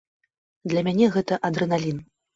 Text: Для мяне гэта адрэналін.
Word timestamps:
Для 0.73 0.81
мяне 0.87 1.11
гэта 1.17 1.39
адрэналін. 1.51 2.05